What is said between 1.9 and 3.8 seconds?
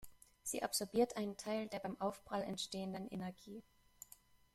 Aufprall entstehenden Energie.